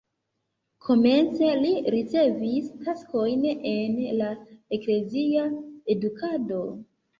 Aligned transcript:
Komence 0.85 1.49
li 1.65 1.73
ricevis 1.95 2.71
taskojn 2.87 3.45
en 3.75 4.01
la 4.23 4.33
eklezia 4.81 5.47
edukado. 5.97 6.67